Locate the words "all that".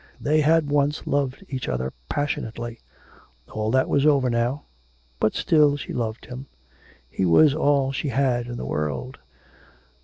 3.51-3.87